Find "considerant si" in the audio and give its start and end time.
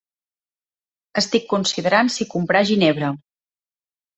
1.53-2.29